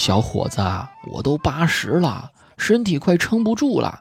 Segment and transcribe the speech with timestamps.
[0.00, 0.62] 小伙子，
[1.12, 4.00] 我都八十了，身体快撑不住了，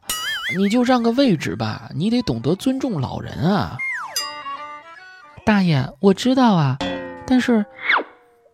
[0.58, 3.78] 你就让个位置吧，你得懂得尊重老人啊。”
[5.46, 6.78] 大爷，我知道啊，
[7.28, 7.66] 但是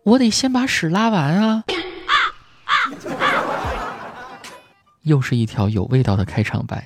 [0.02, 1.62] 我得先把屎拉完啊。
[5.02, 6.84] 又是一条有味道的开场白。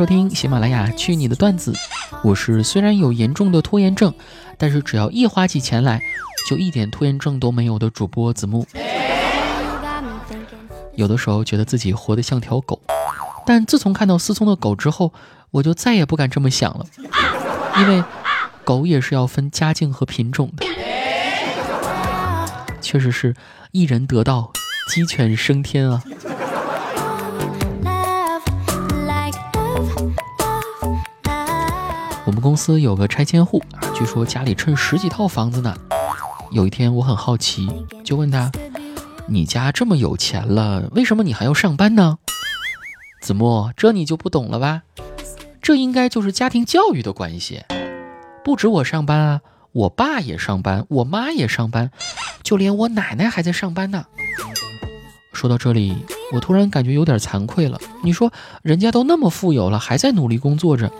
[0.00, 1.72] 收听喜马拉雅《去你的段子》，
[2.22, 4.14] 我是虽然有严重的拖延症，
[4.56, 6.00] 但是只要一花起钱来。
[6.48, 8.64] 就一点拖延症都没有的主播子木，
[10.94, 12.80] 有的时候觉得自己活得像条狗，
[13.44, 15.12] 但自从看到思聪的狗之后，
[15.50, 16.86] 我就再也不敢这么想了，
[17.76, 18.02] 因为
[18.64, 20.64] 狗也是要分家境和品种的。
[22.80, 23.36] 确实是
[23.72, 24.50] 一人得道，
[24.88, 26.02] 鸡犬升天啊。
[32.26, 33.62] 我们公司有个拆迁户，
[33.94, 35.74] 据说家里趁十几套房子呢。
[36.52, 37.68] 有一天，我很好奇，
[38.04, 38.50] 就问他
[39.28, 42.18] ：“你家这么有钱了，为什么你还要上班呢？”
[43.22, 44.82] 子墨，这你就不懂了吧？
[45.62, 47.62] 这应该就是家庭教育的关系。
[48.42, 49.40] 不止我上班啊，
[49.72, 51.90] 我爸也上班，我妈也上班，
[52.42, 54.06] 就连我奶奶还在上班呢。
[55.32, 57.80] 说到这里，我突然感觉有点惭愧了。
[58.02, 60.92] 你说，人家都那么富有了，还在努力工作着，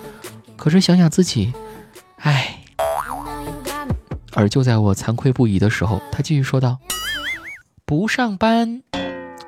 [0.56, 1.52] 可是想想自己，
[2.16, 2.56] 唉。
[4.32, 6.78] 而就在我惭愧不已的时候，他继续说道
[7.84, 8.82] ：“不上班，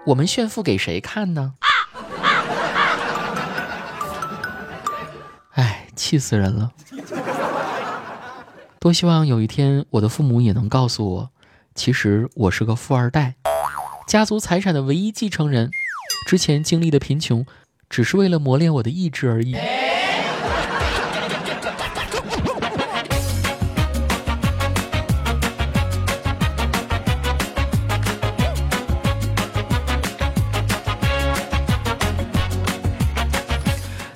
[0.07, 1.55] 我们炫富给谁看呢？”
[5.55, 6.73] 哎，气死人了！
[8.81, 11.31] 多希望有一天我的父母也能告诉我，
[11.77, 13.37] 其实我是个富二代，
[14.07, 15.71] 家族财产的唯一继承人。
[16.27, 17.45] 之前经历的贫穷，
[17.89, 19.57] 只是为了磨练我的意志而已。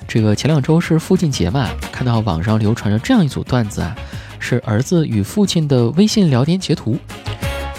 [0.07, 3.95] 这个前两周是父亲节嘛，看到网上流传着这样一组段子啊，
[4.39, 6.97] 是儿子与父亲的微信聊天截图。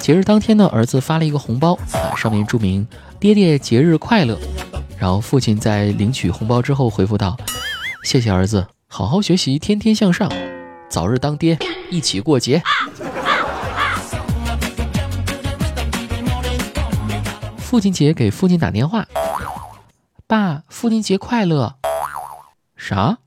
[0.08, 2.88] 节日当天呢，儿子发了一个红包啊，上面注明
[3.20, 4.38] “爹爹节日快乐”。
[4.96, 7.36] 然后父亲在领取红包之后回复道
[8.04, 10.32] ：“谢谢儿子，好好学习，天天向上，
[10.88, 11.58] 早日当爹，
[11.90, 12.62] 一起过节。”
[17.58, 19.06] 父亲节给父亲打电话
[20.26, 21.76] ：“爸，父亲节快乐。”
[22.78, 23.18] 啥？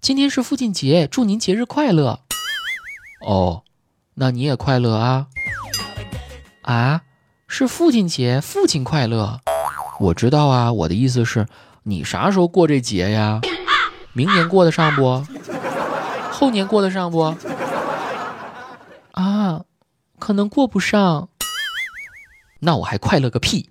[0.00, 2.18] 今天是父亲节，祝您节日快乐。
[3.24, 3.62] 哦，
[4.14, 5.28] 那你也快乐啊。
[6.70, 7.00] 啊，
[7.48, 9.40] 是父亲节，父亲快乐。
[9.98, 11.48] 我知道啊，我的意思是，
[11.82, 13.40] 你啥时候过这节呀？
[14.12, 15.26] 明年过得上不？
[16.30, 17.34] 后年过得上不？
[19.10, 19.62] 啊，
[20.20, 21.28] 可能过不上。
[22.60, 23.68] 那我还快乐个屁！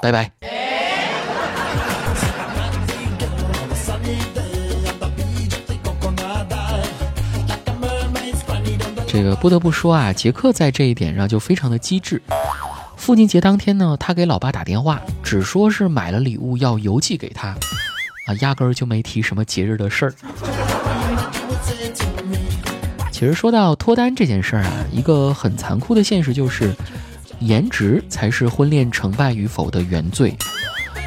[0.00, 0.30] 拜拜。
[9.08, 12.22] 这个不得不说啊，杰克在这一点上就非常的机智。
[13.06, 17.50] 父亲节当天呢，他给老爸打电话，只说是买了礼物要邮寄给他，
[18.26, 20.14] 啊，压根儿就没提什么节日的事儿。
[23.12, 26.74] 其实说到脱单这件事儿啊，一个很残酷的现实就是，
[27.38, 30.36] 颜值才是婚恋成败与否的原罪，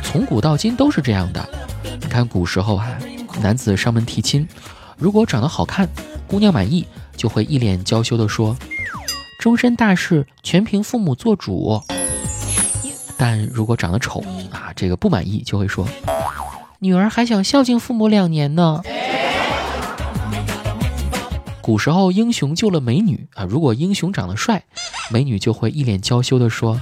[0.01, 1.49] 从古到今都是这样的。
[1.83, 2.97] 你看古时候啊，
[3.41, 4.47] 男子上门提亲，
[4.97, 5.85] 如果长得好看，
[6.29, 6.87] 姑娘满意。
[7.17, 8.55] 就会一脸娇羞地说
[9.39, 11.81] ：“终身大事全凭父母做主。”
[13.17, 15.87] 但如果长得丑啊，这个不满意就会说
[16.79, 18.81] ：“女儿还想孝敬父母两年呢。”
[21.61, 24.63] 古时候英雄救了美女啊，如果英雄长得帅，
[25.11, 26.81] 美女就会一脸娇羞地说：“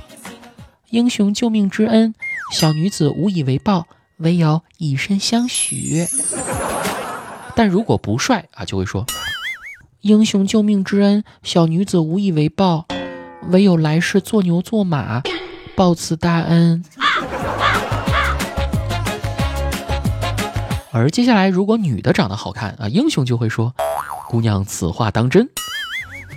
[0.92, 2.14] 英雄救命之恩，
[2.54, 3.88] 小女子无以为报，
[4.18, 6.08] 唯有以身相许。”
[7.56, 9.06] 但如果不帅啊，就会说。
[10.02, 12.86] 英雄救命之恩，小女子无以为报，
[13.50, 15.24] 唯有来世做牛做马，
[15.76, 16.84] 报此大恩。
[20.92, 23.74] 而接下来，如果女的长得好看啊，英雄就会说
[24.30, 25.50] ：“姑娘，此话当真？”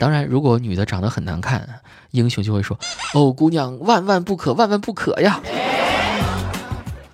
[0.01, 1.69] 当然，如果女的长得很难看，
[2.13, 2.79] 英雄就会说
[3.15, 5.39] ：“哦，姑娘，万万不可，万万不可呀！”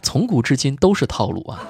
[0.00, 1.60] 从古至今都是套路啊。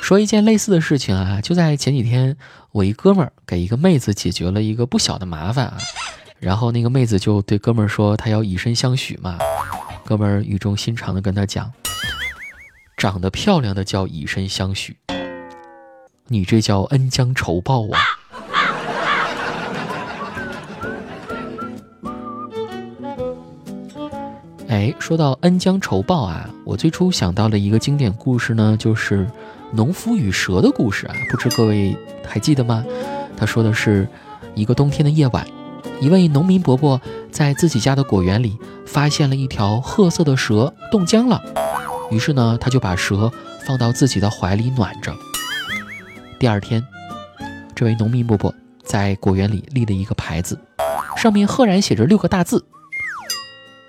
[0.00, 2.36] 说一件类似的事情啊，就在前几天，
[2.72, 5.78] 我一哥们儿给一个妹子解决了一个不小的麻烦啊，
[6.38, 9.38] 然后那个妹子就对哥们儿说，她要以身相许嘛。
[10.04, 11.70] 哥们儿语重心长的跟他讲，
[12.96, 14.96] 长得漂亮的叫以身相许，
[16.28, 18.17] 你这叫恩将仇报啊。
[24.78, 29.26] 哎，说到恩将仇报啊，我最初想到的一个经典故事呢，就是
[29.72, 31.14] 农夫与蛇的故事啊。
[31.28, 32.84] 不知各位还记得吗？
[33.36, 34.06] 他说的是
[34.54, 35.44] 一个冬天的夜晚，
[36.00, 41.42] 一位农民伯伯在自己家的果园里发现了一条褐色的蛇冻僵了，
[42.12, 43.32] 于是呢，他就把蛇
[43.66, 45.12] 放到自己的怀里暖着。
[46.38, 46.80] 第二天，
[47.74, 48.54] 这位农民伯伯
[48.84, 50.56] 在果园里立了一个牌子，
[51.16, 52.64] 上面赫然写着六个大字。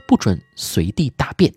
[0.10, 1.54] 不准随地大便。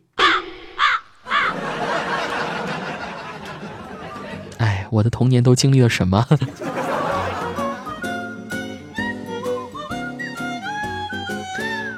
[4.58, 6.22] 哎，我的童年都经历了什么？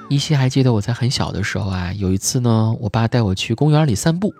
[0.08, 4.32] 依稀还记得我在很小的时候啊，有一次呢，我爸带我去公园里散步，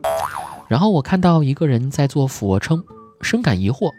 [0.68, 2.84] 然后我看到一个人在做俯卧撑，
[3.22, 3.90] 深感疑惑。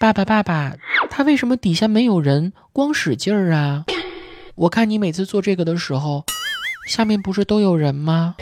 [0.00, 0.74] 爸爸，爸爸，
[1.10, 3.84] 他为什么底下没有人，光使劲儿啊？
[4.54, 6.24] 我看你每次做这个的时候。
[6.86, 8.34] 下面不是都有人吗？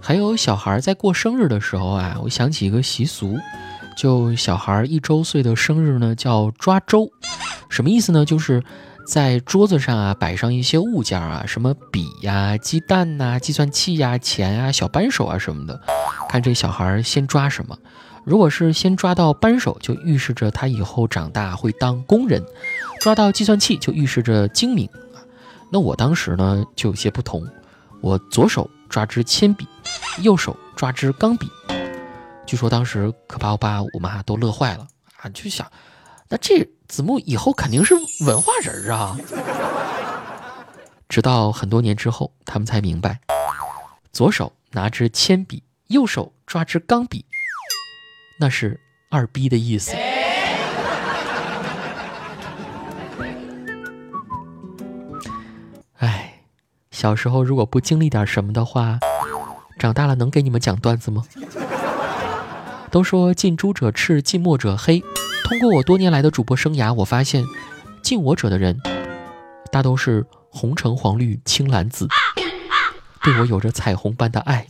[0.00, 3.38] 还有小孩在过生日的时候啊，我想起一个习俗，
[3.96, 7.10] 就小孩一周岁的生日呢，叫抓周，
[7.70, 8.24] 什么意思呢？
[8.24, 8.62] 就是
[9.06, 15.80] 在桌子上啊摆上一些物件啊，什么笔呀、鸡蛋呐、计算器呀、钱啊、小扳手啊什么的，
[16.28, 17.76] 看这小孩先抓什么。
[18.24, 22.42] 如果是先抓到扳手，就预示着他以后长大会当工人；
[23.00, 24.88] 抓到计算器，就预示着精明。
[25.70, 27.46] 那我当时呢就有些不同，
[28.00, 29.68] 我左手抓支铅笔，
[30.22, 31.50] 右手抓支钢笔。
[32.46, 34.86] 据说当时可把我爸我妈都乐坏了
[35.20, 35.70] 啊，就想，
[36.28, 37.94] 那这子木以后肯定是
[38.24, 39.18] 文化人啊。
[41.10, 43.20] 直到很多年之后，他们才明白，
[44.12, 47.26] 左手拿支铅笔，右手抓支钢笔。
[48.38, 49.94] 那是二逼的意思。
[55.98, 56.40] 哎，
[56.90, 58.98] 小时候如果不经历点什么的话，
[59.78, 61.22] 长大了能给你们讲段子吗？
[62.90, 65.02] 都说近朱者赤，近墨者黑。
[65.44, 67.44] 通过我多年来的主播生涯，我发现
[68.02, 68.80] 近我者的人
[69.70, 72.08] 大都是红橙黄绿青蓝紫，
[73.22, 74.66] 对我有着彩虹般的爱。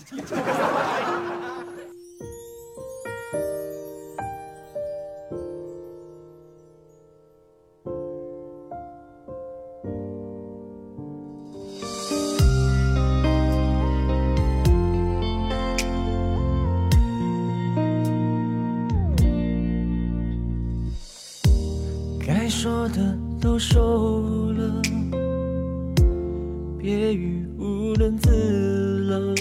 [27.95, 29.35] 语无伦次了。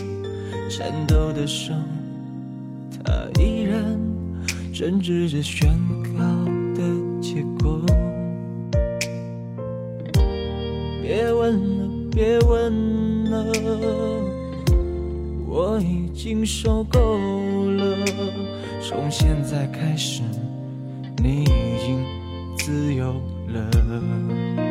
[0.69, 1.73] 颤抖的手，
[3.03, 4.00] 他依然
[4.71, 5.69] 针织着宣
[6.17, 6.23] 告
[6.75, 6.83] 的
[7.19, 7.81] 结果。
[11.01, 13.45] 别问了，别问了，
[15.48, 17.17] 我已经受够
[17.72, 17.98] 了。
[18.81, 20.22] 从现在开始，
[21.17, 22.03] 你已经。
[22.55, 23.15] 自由
[23.50, 24.62] 了，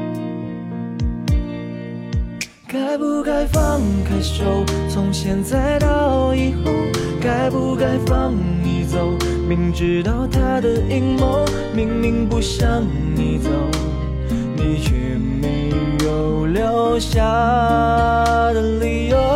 [2.73, 4.65] 该不该放开手？
[4.89, 6.73] 从现在到以后，
[7.21, 8.33] 该不该放
[8.65, 9.11] 你走？
[9.47, 12.83] 明知道他的阴谋，明明不想
[13.15, 13.51] 你走，
[14.57, 15.69] 你却没
[16.07, 17.21] 有留下
[18.55, 19.32] 的理由。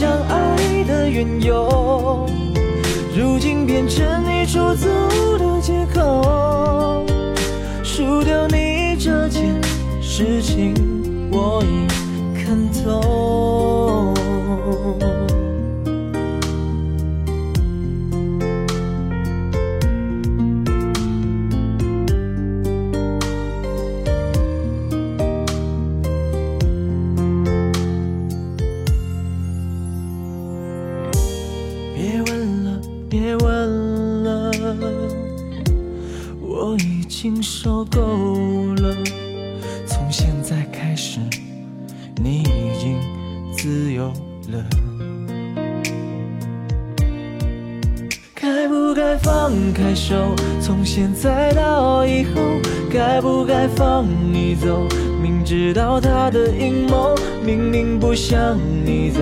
[0.00, 2.26] 相爱的缘由，
[3.14, 4.88] 如今变成你出走
[5.36, 7.04] 的借口。
[7.84, 9.60] 输掉你这件
[10.00, 10.72] 事情，
[11.30, 11.86] 我已
[12.34, 14.14] 看透。
[48.90, 50.34] 不该放开手？
[50.60, 52.40] 从现在到以后，
[52.90, 54.84] 该不该放你走？
[55.22, 59.20] 明知道他的阴谋，明明不想你走，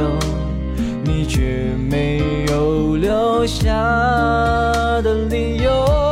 [1.05, 1.43] 你却
[1.91, 3.71] 没有留下
[5.03, 6.08] 的理由。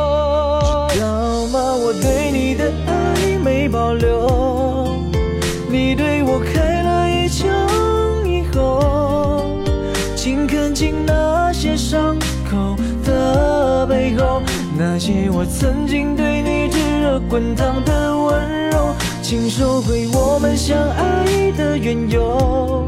[14.97, 22.83] 那些我曾经对你炙热滚烫的温柔，请收回我们相爱的缘由，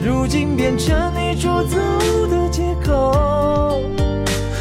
[0.00, 1.76] 如今变成你出走
[2.28, 3.80] 的借口，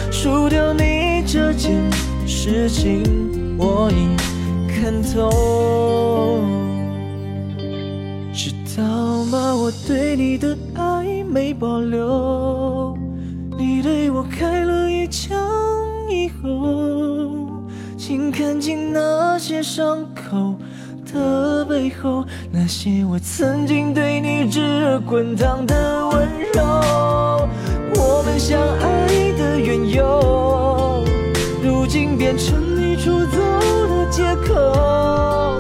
[0.10, 1.80] 输掉你这件
[2.26, 3.04] 事情，
[3.60, 4.18] 我已
[4.68, 6.42] 看透。
[8.34, 8.84] 知道
[9.26, 9.56] 吗？
[9.56, 12.98] 我对你的爱没保留，
[13.60, 14.64] 你对我开
[18.18, 20.56] 请看清那些伤口
[21.14, 27.48] 的背后，那些我曾经对你炙热滚烫的温柔，
[27.94, 29.08] 我们相爱
[29.38, 31.06] 的缘由，
[31.64, 33.38] 如今变成你出走
[33.88, 35.56] 的借口，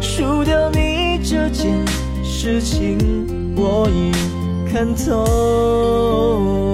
[0.00, 1.84] 输掉你这件
[2.22, 2.96] 事情，
[3.56, 4.12] 我已
[4.72, 6.69] 看透。